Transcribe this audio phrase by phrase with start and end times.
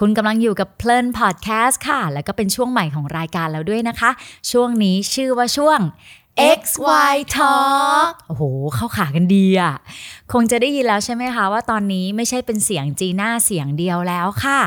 [0.00, 4.10] คุณกำลังอยู่กับเพลินพอดแคสต์ค่ะ แล้วก็เป็นช่วงใหม่ของรายการแล้วด้วยนะคะ
[4.50, 5.80] ช่วงนี้ชื่อว่าช่วง
[6.60, 8.42] XY Talk โอ้โห
[8.74, 9.74] เข้าขากันดีอะ
[10.32, 14.60] คงจะได้ยินแล้วใช่ไหมคะ ว่าตอนนี้ไม่ใช่เป็นเสียงจีน่าเสียงเดียวแล้วค่ะ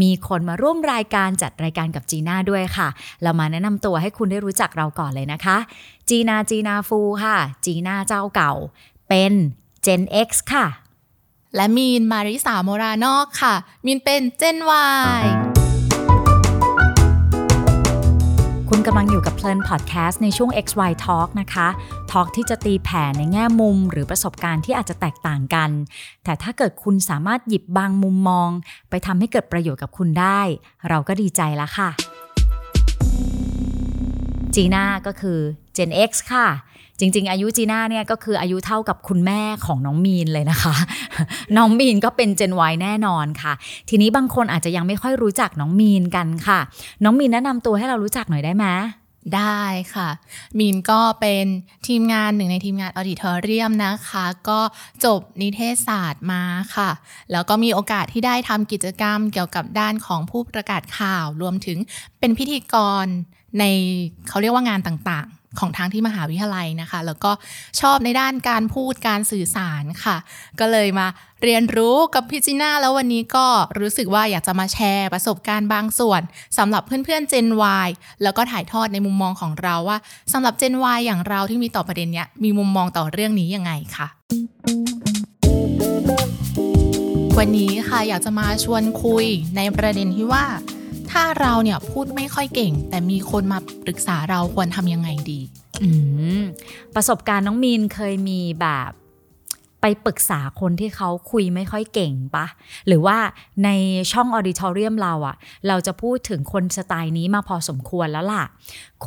[0.00, 2.88] มีคนมาร่วมรายการจัดรายการกับจีน่าด้วยค่ะ
[3.22, 5.56] เรามาแนะนำตัวให้คุณได้รู้จักเราก่อนเลยนะคะ
[6.08, 8.52] จีนาจีนาฟูค่ะ จีน่าเจ้าเก่า
[9.08, 9.32] เป็น
[9.86, 10.66] Gen X ค่ะ
[11.56, 13.54] และมีนมาริสาโมรานอกค่ะ
[13.86, 14.86] มีนเป็นเจนวา
[15.22, 15.24] ย
[18.68, 21.68] คุณกำลังอยู่กับเพลินพอดแคสต์ในช่วง XY Talk นะคะ
[22.12, 25.70] Talk ที่จะตีแผ่ในแง่มุมหรือประสบการณ์ที่อาจจะแตกต่างกัน
[26.24, 28.50] แต่ถ้าเกิดคุณสามารถหยิบบางมุมมอง
[28.90, 30.40] ไปทำให้เกิดประโยชน์กับคุณได้
[30.88, 31.90] เราก็ดีใจแล้วค่ะ
[34.54, 35.38] จีน่าก็คือ
[35.76, 36.48] Gen X ค่ะ
[36.98, 40.74] จริง ๆ อายุจีน่าเนี่ยก็คืออายุเท่ากับคุณแม่ของน้องมีนเลยนะคะ
[41.56, 43.52] น้องมีนก็เป็น Gen Y แน่นอนค่ะ
[43.88, 46.60] ทีนี้บางคนอาจจะยังไม่ค่อยรู้จักน้องมีนกันค่ะ
[47.04, 48.66] น้องมีนแนะนำตัวให้เรารู้จักหน่อยได้ไหม
[49.36, 49.62] ได้
[49.94, 50.08] ค่ะ
[50.58, 51.46] มีนก็เป็น
[51.86, 54.60] ทีมงานหนึ่งในทีมงานออดิทอเรียมนะคะ ก็
[55.04, 56.42] จบนิเทศศาสตร์มา
[56.74, 56.90] ค่ะ
[57.32, 61.78] แล้วก็มีโอกาสที่ได้ทำกิจกรรมเกี่ยวกับด้านของผู้ประกาศข่าว รวมถึง
[62.20, 63.06] เป็นพิธีกร
[63.58, 63.64] ใน
[64.28, 67.32] เขาเรียกว่างานต่างๆ ของทางที่มหาวิทยาลัยนะคะ แล้วก็
[67.80, 70.16] ชอบในด้านการพูดการสื่อสารค่ะ
[70.60, 71.06] ก็เลยมา
[71.42, 73.46] เรียนรู้กับพี่จีน่าแล้ววันนี้ก็
[73.78, 76.22] รู้สึกว่าอยากจะมาแชร์ประสบการณ์บางส่วน
[76.58, 77.48] สำหรับเพื่อนๆ Gen
[77.86, 77.88] Y
[78.22, 79.98] แล้วก็ถ่ายทอดในมุมมองของเราว่า
[80.32, 84.08] สำหรับ Gen Y อย่างเราที่มีต่อประเด็นเนี้ยมีมุมมองต่อเรื่องนี้ยังไงค่ะ
[87.38, 89.26] วันนี้ค่ะอยากจะมาชวนคุย
[89.56, 90.44] ในประเด็นที่ว่า
[91.12, 95.40] ถ้าเราเนี่ยพูดไม่ค่อยเก่ง แต่มีคนมาปรึกษาเราควรทำยังไงดี
[96.94, 98.90] ประสบการณ์น้องมีนเคยมีแบบ
[99.80, 102.46] ไปปรึกษาคนที่เขาคุยไม่ค่อยเก่งปะ
[102.86, 103.18] หรือว่า
[103.64, 103.68] ใน
[104.12, 105.36] ช่องออดิทอเรียมเราอะ
[105.68, 108.44] เราจะพูดถึงคนสไตล์นี้มาพอสมควรแล้วล่ะ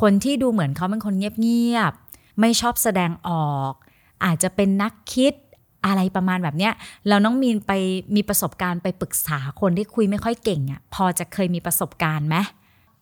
[0.00, 3.72] คนที่ดูเหมือนเขาเป็นคนเงียบๆ ไม่ชอบแสดงออก
[4.24, 5.32] อาจจะเป็นนักคิด
[5.86, 6.72] อะไรประมาณแบบเนี้ย
[7.08, 7.72] แล้วน้องมีนไป
[8.14, 12.36] มีประสบการณ์ไปปรึกษาคนที่คุยไม่ค่อยเก่งอะพอจะเคยมีประสบการณ์ไหม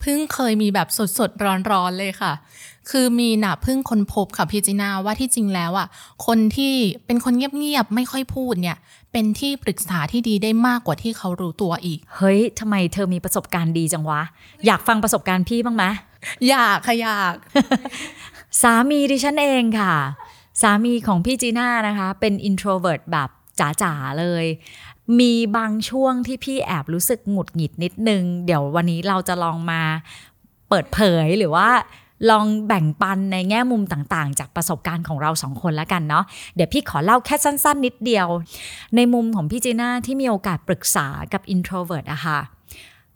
[0.00, 2.32] เพิ่งเคยมีแบบสดๆร้อนๆเลยค่ะ
[2.90, 5.86] คือมีน่ะเพิ่งค้นพบค่ะพี่จีนาว่าที่จริงแล้วอะ
[6.26, 6.74] คนที่
[7.06, 8.76] เป็นคนเงียบๆไม่ค่อยพูดเนี่ย
[9.12, 14.20] เป็นที่ปรึกษาที่ดีได้มากกว่าที่เขารู้ตัวอีก เฮ้ยทำไมเธอมีประสบการณ์ดีจังวะ
[14.66, 15.84] อยากฟังประสบการณ์พี่บ้างไหม
[16.48, 17.34] อยากค่ะอยาก
[18.62, 19.94] สามีดิฉันเองค่ะ
[20.60, 24.44] สามีของพี่จีน่านะคะ เป็น introvert แบบจ๋าๆเลย
[25.20, 29.82] มีบางช่วงที่พี่แอบรู้สึกหงุดหงิดนิดนึง เดี๋ยววันนี้เราจะลองมา
[30.68, 31.68] เปิดเผยหรือว่า
[32.30, 38.28] ลองแบ่งปันในแง่มุมต่างๆ จากประสบการณ์ของเราสองคนแล้วกันเนาะเดี๋ยวพี่ขอเล่าแค่สั้น ๆ นิดเดียว
[38.96, 42.38] ในมุมของพี่จีน่าที่มีโอกาสปรึกษากับ introvert อะค่ะ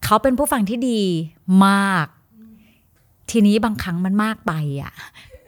[0.05, 1.01] เขาเป็นผู้ฟังที่ดี
[1.67, 2.07] มาก
[3.31, 4.93] ทีนี้บางครั้งมันมากไปอะ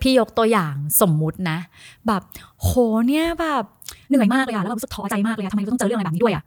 [0.02, 1.58] พี่ยกตัวอย่างสมมุตินะ
[2.06, 2.22] แบบ
[2.62, 2.70] โห
[3.08, 3.64] เนี่ยแบบ
[4.08, 6.44] เหนื่อยมากเลยอะแล้วเรารู้สึกท้อใจมากเลยอะทำไมเราต้องเจอเรื่องอะไรแบบนี้ด้วยอะ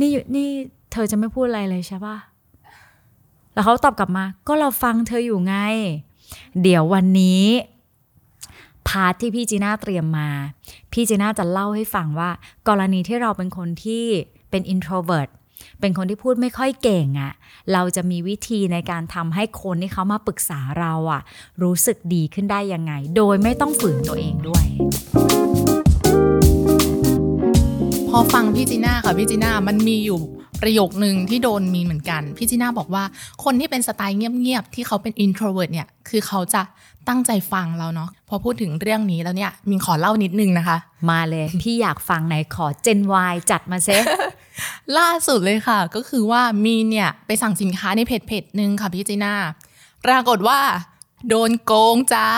[0.00, 0.48] นี่นี่
[0.92, 2.16] เธอจะไม่พูดอะไรเลยใช่ปะ
[3.54, 5.54] แล้วเขาตอบกลับมา ก็เราฟังเธออยู่ไง
[6.62, 7.44] เดี๋ยววันนี้
[8.88, 10.28] พาร์ทที่พี่จีน่าเตรียมมา
[10.92, 12.30] พี่จีน่าจะเล่าให้ฟังว่า
[12.68, 14.04] กรณีที่เราเป็นคนที่
[14.50, 15.30] เป็น introvert
[15.80, 17.32] เป็นคนที่พูดไม่ค่อยเก่งอะ่ะ
[17.72, 21.22] เราจะมีวิธีในการทำให้คนที่เขามาปรึกษาเราอะ่ะ
[21.62, 24.64] รู้สึกดีขึ้นได้ยังไง โดยไม่ต้องฝืนตัวเองด้วย
[28.10, 30.20] พอฟังพี่จีน่าค่ะพี่จีน่ามันมีอยู่
[30.62, 33.04] ประโยคนึงที่โดนมีเหมือนกัน พี่จีน่าบอกว่า
[33.44, 36.62] คนที่เป็นสไตล์เงียบๆ ที่เขาเป็น introvert เนี่ย คือเขาจะ
[37.08, 40.78] ตั้งใจฟังเราเนาะพอพูดถึงเรื่องนี้แล้วเนี่ยมินขอเล่านิดนึงนะคะ
[41.10, 43.88] มาเลย พี่อยากฟังไหนขอเจนวายจัดมาเซ
[44.98, 49.34] ล่าสุดเลยค่ะ ก็คือว่ามีเนี่ยไปสั่งสินค้าในเพจเพจหนึ่งค่ะพี่จีน่า
[50.06, 50.60] ปรากฏว่า
[51.28, 52.28] โดนโกงจ้า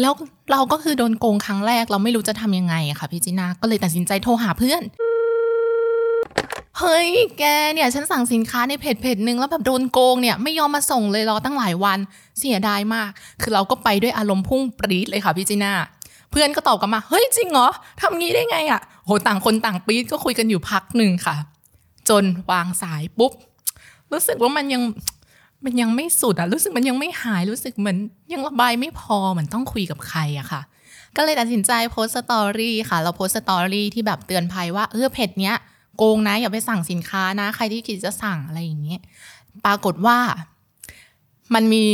[0.00, 0.12] แล้ว
[0.52, 4.82] เราก็คือโดนโกงครั้งแรก เราไม่รู้จะทำยังไงอะค่ะพี่จีน่าก็เลยตัดสินใจโทรหาเพื่อน
[6.78, 7.08] เฮ้ย
[7.38, 7.44] แก
[7.74, 11.98] เนี่ย ฉันสั่งสินค้าในเพจเพจหนึ่งแล้วแบบโดนโกงเนี่ย ไม่ยอมมาส่งเลยรอตั้งหลายวัน
[12.38, 13.10] เสียดายมาก
[13.42, 15.72] คือเราก็ไปด้วยอารมณ์พุ่งปรี๊ดเลยค่ะพี่จีน่า
[16.30, 17.68] เพื่อนก็ตอบกลับมา เฮ้ย จริงเหรอ
[18.00, 21.36] ทำงี้ได้ไงอะ่ะโหต่างคนต่างปรี๊ดก็คุยกันอยู่พักหนึ่งค่ะ
[22.08, 23.32] จนวางสายปุ๊บ
[24.12, 24.82] รู้สึกว่ามันยัง
[25.64, 27.98] มันยังไม่สุดอะรู้สึกมันยังไม่หายรู้สึกเหมือน
[28.32, 30.60] ยังระบายไม่พอเหมือนต้องคุยกับใครอะค่ะ
[31.16, 35.54] ก็เลยตัดสินใจโพสต์ story ค่ะ เราโพสต์ story ที่แบบเตือนภัยว่าเออเพจเนี้ย
[35.96, 39.00] โกงนะอย่าไปสั่งสินค้านะ ใครที่คิดจะสั่งอะไรอย่างเงี้ย
[39.64, 40.18] ปรากฏว่า
[41.54, 41.84] มันมี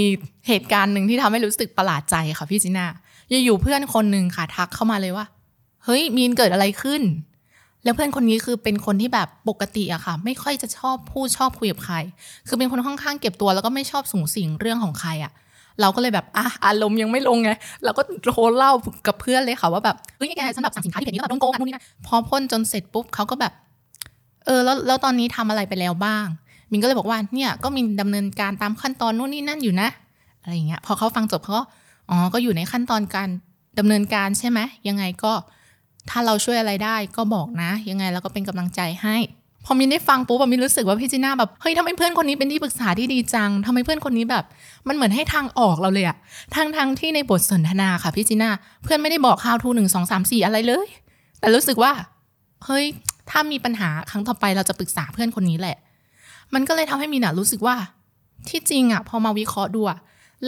[0.48, 2.86] เหตุการณ์หนึ่งที่ทำให้รู้สึกประหลาดใจค่ะพี่จีน่า
[3.44, 5.26] อยู่ๆเพื่อนคนหนึ่งค่ะทักเข้ามาเลยว่า
[5.84, 7.02] เฮ้ยมีนเกิดอะไรขึ้น
[7.84, 11.96] แล้วเพื่อนคนนี้คือเป็นคนที่แบบปกติอะค่ะ ไม่ค่อยจะชอบพูดชอบคุยกับใคร
[12.48, 15.32] คือเป็นคนค่อนข้างเก็บตัวแล้วก็ไม่ชอบสูงสิงเรื่องของใครอะ
[15.80, 17.50] เราก็เลยแบบอะอารมณ์ยังไม่ลงไง
[17.84, 18.72] เราก็โทรเล่า
[19.06, 23.52] กับเพื่อนเลยค่ะว่าแบบเฮ้ยแกฉันแบบสั่งสินค้าที่เพจนี้แบบโดนโกงนู่นนี่นะพอพ่นจนเสร็จปุ๊บเขาก็แบบ
[24.46, 26.26] เออแล้วแล้วตอนนี้ทำอะไรไปแล้วบ้าง
[26.70, 29.88] มินก็เลยบอกว่าเนี่ยก็มีดำเนินการตามขั้นตอนนู่นนี่นั่นอยู่นะ
[30.42, 31.64] อะไรอย่างเงี้ยพอเขาฟังจบเขาก็
[32.10, 33.28] อ๋อก็อยู่ในขั้นตอนการ
[33.78, 35.32] ดำเนินการใช่ไหมยังไงก็
[36.10, 39.16] ถ้าเราช่วยอะไรได้ก็บอกนะ ยังไงเราก็เป็นกำลังใจให้
[39.64, 44.44] พอมินได้ฟังปุ๊บอะมินรู้สึกว่าพี่จีน่าแบบเฮ้ยทำไมเพื่อนคนนี้เป็นที่ปรึกษาที่ดีจังทำไมเพื่อนคนนี้แบบ
[44.88, 46.16] มันเหมือนให้ทางออกเราเลยอะ
[46.54, 48.50] ทั้งทั้งที่ในบทสนทนาค่ะพี่จีน่า
[48.82, 50.86] เพื่อนไม่ได้บอก how to หนึ่งสองสามสี่อะไรเลย
[51.40, 51.92] แต่รู้สึกว่า
[52.64, 52.84] เฮ้ย
[53.30, 55.76] ถ้ามีปัญหาครั้งต่อไปเราจะปรึกษาเพื่อนคนนี้แหละ
[56.54, 57.76] มันก็เลยทำให้มินอะรู้สึกว่า
[58.48, 59.98] ที่จริงอะพอมาวิเคราะห์ดูอะ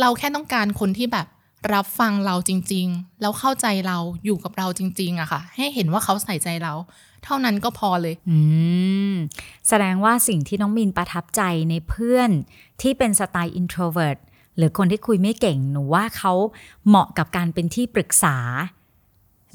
[0.00, 1.26] เราแค่ต้องการคนที่แบบ
[1.72, 6.74] รับฟังเราจริง ๆ แล้วเข้าใจเราอยู่กับเราจริง ๆอะค่ะ ให้เห็นว่าเขาใส่ใจเรา
[7.24, 8.38] เท่านั้นก็พอเลย อื
[9.12, 9.14] ม
[9.68, 12.30] แสดงว่าสิ่งที่น้องมินประทับใจในเพื่อน
[12.80, 14.18] ที่เป็นสไตล์ introvert
[14.56, 16.32] หรือคนที่คุยไม่เก่งหนูว่าเขา
[16.86, 18.36] เหมาะกับการเป็นที่ปรึกษา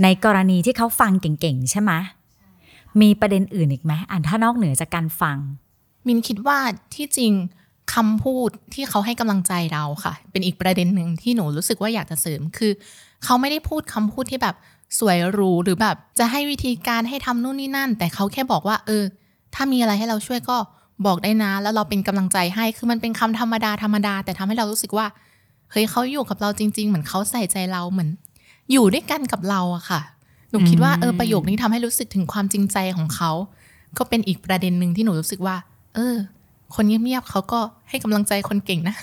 [0.04, 1.92] ในกรณีที่เขาฟังเก่งๆ ใช่ไหม
[3.02, 5.38] มีประเด็นอื่นอีกไหมอ่านถ้านอกเหนือจากการฟัง
[6.08, 6.58] มินคิดว่า
[6.96, 7.34] ที่จริง
[7.94, 12.72] คำพูดที่เขาให้กำลังใจเราค่ะ เป็นอีกประเด็นหนึ่งที่หนูรู้สึกว่าอยากจะเสริมคือ
[13.24, 14.56] เขาไม่ได้พูดคำพูดที่แบบ
[15.00, 19.04] สวยหรูหรือแบบ จะให้วิธีการให้ทำนู่นนี่นั่น แต่เขาแค่บอกว่า เออ
[19.54, 20.58] ถ้ามีอะไรให้เราช่วยก็
[21.06, 25.08] บอกได้นะ แล้วเราเป็นกำลังใจให้คือมันเป็นคำธรรมดาธรรมดา แต่ทำให้เรารู้สึกว่า
[25.72, 28.10] เฮ้ยเขาอยู่กับเราจริง ๆ เหมือนเขาใส่ใจเราเหมือน
[28.72, 30.02] อยู่ด้วยกันกับเราอะค่ะ
[30.50, 33.32] หนูคิดว่าเออประโยคนี้ทำให้รู้สึกถึงความจริงใจของเขา
[33.98, 35.56] ก็เป็นอีกประเด็นหนึ่งที่หนูรู้สึกว่า
[35.96, 36.16] เออ
[36.76, 37.60] คนเงียบๆเขาก็
[37.90, 38.96] ให้กำลังใจคนเก่งนะ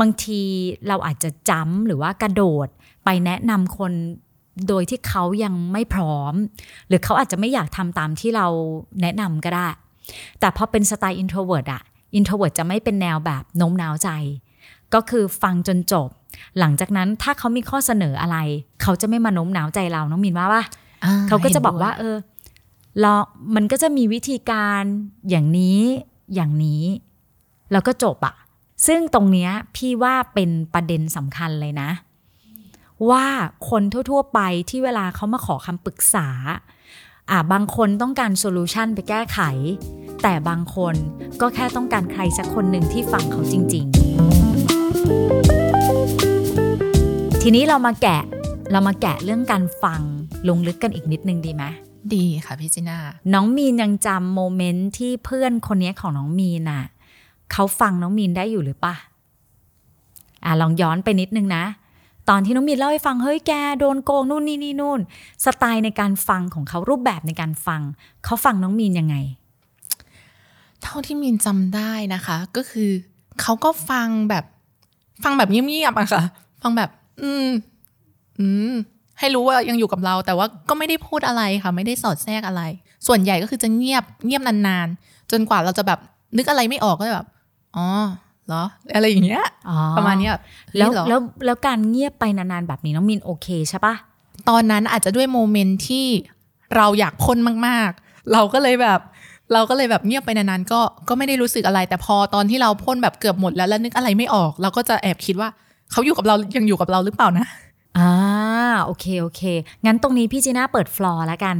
[0.00, 0.40] บางที
[0.88, 2.68] เราอาจจะจำหรือว่ากระโดด
[3.04, 3.92] ไปแนะนำคน
[4.68, 6.34] โดยที่เขายังไม่พร้อม
[6.88, 8.46] หรือเขาอาจจะไม่อยากทำตามที่เรา
[9.02, 9.68] แนะนำก็ได้
[10.40, 11.82] แต่พอเป็นสไตล์ introvert อะ
[12.18, 14.10] introvert จะไม่เป็นแนวแบบโน้มน้าวใจ
[14.94, 16.08] ก็คือฟังจนจบ
[16.58, 18.36] หลังจากนั้นถ้าเขามีข้อเสนออะไร
[18.82, 20.64] เขาจะไม่มาโน้มน้าวใจเราน้องมินว่าปะ
[21.28, 22.16] เขาก็จะบอกว่า เออ
[23.04, 23.16] รอ
[23.54, 24.82] มันก็จะมีวิธีการ
[25.30, 25.80] อย่างนี้
[26.34, 26.82] อย่างนี้
[27.72, 28.34] แล้วก็จบอะ
[28.86, 31.90] ซึ่งตรงเนี้ยพี่ว่าเป็นประเด็นสำคัญเลยนะ
[33.10, 33.26] ว่า
[33.70, 34.40] คนทั่ว ๆ ไป
[34.70, 36.28] ที่เวลาเขามาขอคำปรึกษา
[37.30, 39.40] อ่าบางคนต้องการ solution ไปแก้ไข
[40.22, 40.94] แต่บางคน
[41.40, 43.94] ก็แค่ต้องการใครสักคนหนึ่งที่ฟังเขาจริง ๆ
[47.42, 48.22] ทีนี้เรามาแกะ
[48.72, 50.00] เรามาแกะเรื่องการฟัง
[50.48, 51.64] ลงลึกกันอีกนิดนึงดีไหม
[52.14, 52.98] ดีค่ะพี่จีน่า
[53.34, 56.84] น้องมีนยังจำ moment ที่เพื่อนคนนี้ของน้องมีนน่ะ
[57.52, 58.94] เขาฟังน้องมีนได้อยู่หรือปะ
[60.44, 61.64] อะลองย้อนไปนิดนึงนะ
[62.28, 65.00] ตอนที่น้องมีนเล่าให้ฟังเฮ้ยแกโดนโกงนู่นนี่นี่นู่น
[65.44, 67.80] สไตล์ในการฟังของเขารูปแบบในการฟัง
[68.24, 69.16] เขาฟังน้องมีนยังไง
[70.82, 72.90] เท่าที่มินจำได้นะคะ ก็คือ
[73.40, 74.44] เขาก็ฟังแบบ
[75.24, 76.24] ฟังแบบเงียบๆอะค่ะ
[76.62, 76.90] ฟังแบบ
[77.22, 77.48] อืม
[78.40, 78.74] อืม
[79.18, 82.62] ให้รู้ว่ายังอยู่กับเรา แต่ว่าก็ไม่ได้พูดอะไรค่ะ ไม่ได้สอดแทรกอะไร
[83.06, 85.98] ส่วนใหญ่ก็คือจะเงียบเงียบนานๆ จนกว่าเราจะแบบ
[86.36, 87.26] นึกอะไรไม่ออกก็แบบ
[87.76, 87.86] อ๋อ
[88.46, 88.64] เหรอ
[88.94, 90.42] อะไรอย่างเงี้ยอ๋อประมาณเนี้ยแบบ
[90.76, 93.94] แล้วนี่เหรอแล้วแล้วการเงียบไปนานๆแบบนี้น้องมีนโอเคใช่ปะ
[94.48, 96.06] ตอนนั้นอาจจะด้วยโมเมนต์ที่
[96.76, 99.00] เราอยากพ่นมากๆ เราก็เลยแบบ
[99.52, 105.48] เราก็เลยแบบเงียบไปนานๆก็ก็ไม่ได้รู้สึกอะไร แต่พอตอนที่เราพ่นแบบเกือบหมดแล้วแล้วนึกอะไรไม่ออก เราก็จะแอบคิดว่า
[105.92, 107.46] เขาอยู่กับเรายังอยู่กับเราหรือเปล่านะ
[107.98, 108.12] อ่า
[108.84, 109.42] โอเค โอเค
[109.86, 111.56] งั้นตรงนี้พี่จีน่าเปิดฟลอร์แล้วกัน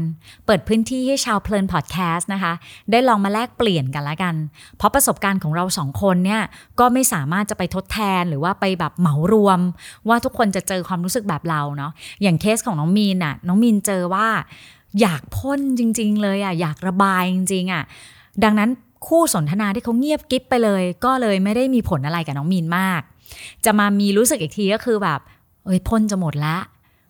[0.46, 2.52] เปิดพื้นที่ให้ชาวเพลินพอดแคสต์นะคะ
[2.90, 4.34] ได้ลองมาแลกเปลี่ยนกันละกัน
[4.76, 6.42] เพราะประสบการณ์ของเราสองคนเนี่ย
[6.80, 9.60] ก็ไม่สามารถจะไปทดแทนหรือว่าไปแบบเหมารวม
[10.08, 14.28] ว่าทุกคนจะเจอความรู้สึกแบบเราเนาะอย่างเคสของน้องมีนน่ะน้องมีนเจอว่า
[15.00, 17.82] อยากพ่นจริง ๆ เลยอะอยากระบายจริงๆอะ
[18.44, 18.70] ดังนั้น
[19.06, 23.02] คู่สนทนาที่เขาเงียบกิ๊บไปเลย ก็เลยไม่ได้มีผลอะไรกับน้องมีนมาก
[23.64, 25.20] จะมามีรู้สึกอีกทีก็คือแบบ
[25.64, 26.56] เอ้ยพ่นจะหมดละ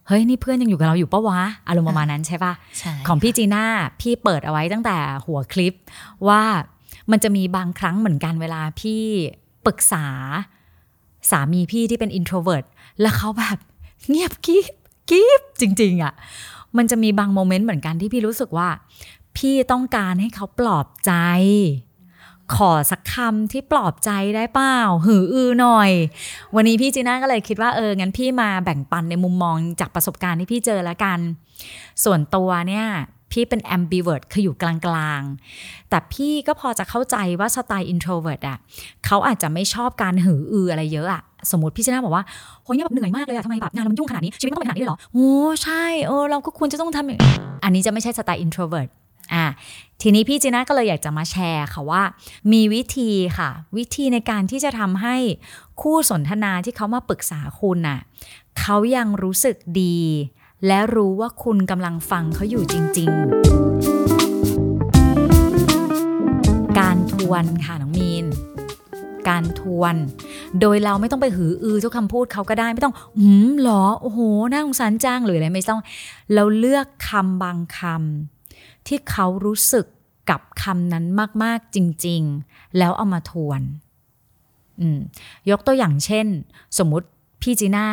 [0.07, 3.65] เฮ้ยนี่เพื่อนยังอยู่กับเราอยู่ปะวะอารมณ์ประมาณนั้นใช่ปะใช่ของพี่จีน่า
[4.01, 4.97] พี่เปิดเอาไว้ตั้งแต่
[5.27, 5.75] หัวคลิป
[6.29, 6.43] ว่า
[7.11, 9.03] มันจะมีบางครั้งเหมือนกันเวลาพี่
[9.67, 10.07] ปรึกษา
[11.31, 12.67] สามีพี่ที่เป็น introvert
[13.01, 13.59] แล้วเขาแบบ
[14.09, 14.67] เงียบกิ๊บ
[15.11, 16.15] กิ๊บจริง ๆอะ่ะ
[16.77, 18.69] มันจะมีบางโมเมนต์เหมือนกันที่พี่รู้สึกว่า
[19.37, 21.13] พี่ต้องการให้เขาปลอบใจ
[22.55, 25.91] ขอสักคำที่ปลอบใจได้เปล่า หืออือหน่อย
[26.55, 31.19] วันนี้พี่จีน่าก็เลยคิดว่าเอองั้นพี่มาแบ่งปันในมุมมองจากประสบการณ์ที่พี่เจอแล้วกัน
[32.05, 32.87] ส่วนตัวเนี่ย
[33.33, 38.59] พี่เป็น ambivert คืออยู่กลางๆ แต่พี่ก็พอจะเข้าใจว่าสไตล์ introvert อะ
[39.07, 42.25] เขาอาจจะไม่ชอบการหืออืออะไรเยอะอะสมมติพี่ชนะบอกว่า
[42.63, 45.31] โหเนี่ยแบบเหนื่อยมากเลยอะทำไมแบบงานมันยุ่งขนาดนี้ ชีวิตต้องเป็นขนาดนี้เลยเหรอ โอ้
[45.65, 48.89] ใช่เออเราก็ควรจะต้องทำอันนี้จะไม่ใช่สไตล์ introvert
[49.33, 49.47] อะ
[50.03, 52.03] ทีนี้พี่จีน่าก็เลยอยากจะมาแชร์ค่ะว่า
[52.53, 55.17] มีวิธีค่ะ วิธีในการที่จะทำให้
[55.81, 58.01] คู่สนทนาที่เขามาปรึกษาคุณน่ะ
[58.61, 59.99] เขายังรู้สึกดี
[60.67, 63.19] และรู้ว่าคุณกำลังฟังเขาอยู่จริง ๆ
[66.79, 68.27] การทวนค่ะน้องมีน
[69.29, 69.97] การทวน
[70.61, 74.21] โดยเราไม่ต้องไปหืออือทุกคำพูดเขาก็ได้ไม่ต้องหืมหรอโอ้โห
[74.53, 75.81] น่าสงสารจังหรืออะไรไม่ต้อง
[76.35, 78.34] เราเลือกคำบางคำ
[78.87, 79.87] ที่เขารู้สึก
[80.31, 81.05] กับคำนั้น
[81.43, 83.61] มาก ๆ จริง ๆ แล้วเอามาทวน
[85.51, 86.27] ยกตัวอย่างเช่น
[86.79, 87.07] สมมุติ
[87.43, 87.87] พี่จีน่า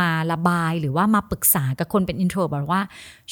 [0.00, 2.82] มาระบายหรือว่ามาปรึกษากับคนเป็นอินโทรบอกว่า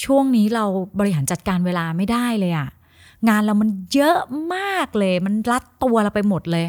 [0.04, 0.64] ช่วงนี้เรา
[0.98, 2.68] บริหารจัดการเวลาไม่ได้เลยอะ
[3.28, 4.18] งานเรามันเยอะ
[4.54, 6.66] มากเลย มันรัดตัวเราไปหมดเลย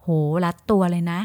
[0.00, 0.06] โห
[0.44, 1.20] รัดตัวเลยนะ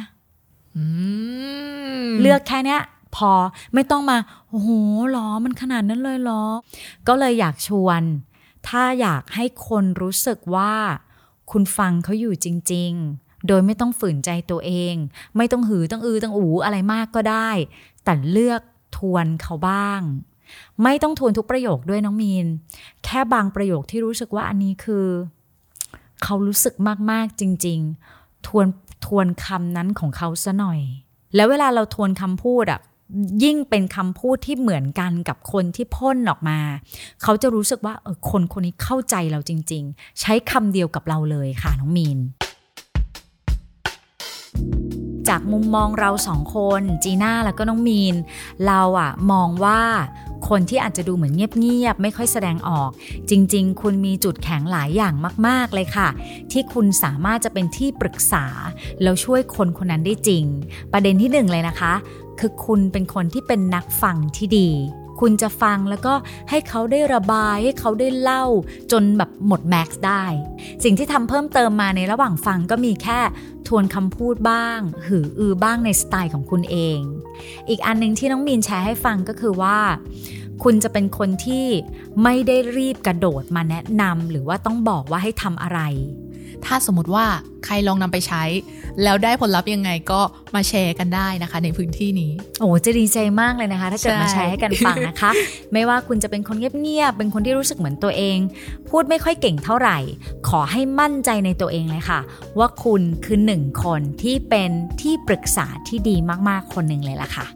[2.21, 2.81] เลือกแค่เนี้ย
[3.15, 3.31] พอ
[3.73, 4.17] ไม่ต้องมา
[4.49, 4.69] โอ้โห
[5.11, 6.43] หรอมันขนาดนั้นเลยหรอ
[7.07, 8.01] ก็เลยอยากชวน
[8.67, 10.73] ถ้าอยากให้คนรู้สึกว่า
[11.51, 14.95] คุณฟังเขาอยู่จริง ๆ โดยไม่ต้องฝืนใจตัวเอง
[15.37, 17.49] ไม่ต้องหือต้องอือต้องอูอะไรมากก็ได้
[18.03, 18.61] แต่เลือก
[18.97, 20.01] ทวนเขาบ้าง
[20.83, 22.47] ไม่ต้องทวนทุกประโยคด้วยน้องมีน
[23.03, 25.07] แค่บางประโยคที่รู้สึกว่าอันนี้คือ
[26.23, 26.75] เขารู้สึก
[27.11, 27.79] มากๆจริง
[28.13, 28.67] ๆ ทวน
[29.05, 30.79] ทวนคำนั้นของเขาซะหน่อย
[31.35, 32.81] แล้วเวลาเราทวนคำพูดอะ
[33.43, 36.59] ยิ่งเป็นคำพูดที่เหมือนกันกับคนที่พ่นออกมา
[37.23, 42.19] เขาจะรู้สึกว่าเออคนคนนี้เข้าใจเราจริง ๆ ใช้คำเดียวกับเราเลยค่ะน้องมีน
[45.29, 48.15] จากมุมมองเราสองคนจีน่าแล้วก็น้องมีน
[48.67, 49.81] เราอะมองว่า
[50.49, 52.89] คนที่อาจจะดูเหมือนเงียบๆไม่ค่อยแสดงออก
[53.29, 55.13] จริง ๆ คุณมีจุดแข็งหลายอย่าง
[55.47, 56.09] มาก ๆ เลยค่ะ
[56.51, 58.45] ที่คุณสามารถจะเป็นที่ปรึกษา
[59.01, 60.43] แล้วช่วยคนคนนั้นได้จริง
[60.93, 61.93] ประเด็นที่หนึ่งเลยนะคะ
[62.39, 64.69] คือคุณเป็นคนที่เป็นนักฟังที่ดี
[65.19, 66.13] คุณจะฟังแล้วก็
[66.49, 68.45] ให้เขาได้ระบายให้เขาได้เล่า
[68.91, 70.23] จนแบบหมดแม็กซ์ได้
[70.83, 73.19] สิ่งที่ทำเพิ่มเติมมาในระหว่างฟังก็มีแค่
[73.67, 76.99] ทวนคำพูดบ้าง หืออือบ้างในสไตล์ของคุณเอง
[77.69, 79.77] อีกอันหนึ่งที่น้องมีนแชร์ให้ฟังก็คือว่า
[80.63, 81.67] คุณจะเป็นคนที่
[82.23, 85.79] ไม่ได้รีบกระโดดมาแนะนำหรือว่าต้องบอกว่าให้ทำอะไร
[86.65, 87.25] ถ้าสมมติว่า
[87.65, 88.43] ใครลองนำไปใช้
[89.03, 90.21] แล้วได้ผลลัพธ์ยังไงก็
[90.55, 95.31] มาแชร์กันได้นะคะ ในพื้นที่นี้ โอ้จะดีใจมากเลยนะคะ ถ้าเกิดใช่มาแชร์ให้กันฟังนะคะ
[95.73, 98.37] ไม่ว่าคุณจะเป็นคนเงียบๆเป็นคนที่รู้สึกเหมือนตัวเอง
[98.89, 99.97] พูดไม่ค่อยเก่งเท่าไหร่
[100.49, 102.19] ขอให้มั่นใจในตัวเองเลยค่ะ
[102.57, 106.15] ว่าคุณคือหนึ่งคนที่เป็นที่ปรึกษาที่ดี
[106.49, 107.47] มากๆคนหนึ่งเลยล่ะค่ะ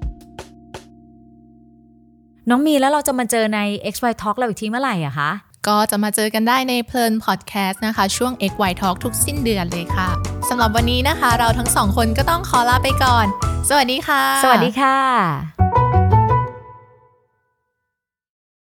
[2.50, 3.60] น้องมีแล้วเราจะมาเจอใน
[3.94, 5.32] XY Talk เราอีกทีเมื่อไหร่อะคะ
[5.68, 10.10] ก็จะมาเจอกันได้ในเพลินพอดแคสต์นะคะ ช่วง XY Talk ทุกสิ้นเดือนเลยค่ะ
[10.50, 13.26] สำหรับวันนี้นะคะ เราทั้งสองคนก็ต้องขอลาไปก่อน
[13.70, 15.73] สวัสดีค่ะ สวัสดีค่ะ